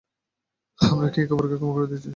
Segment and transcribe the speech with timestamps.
[0.79, 2.09] আমরা কি একে অপরকে ক্ষমা করে দিয়েছি?